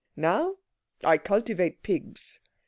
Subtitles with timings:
[0.17, 0.55] Now
[1.03, 2.39] I cultivate pigs.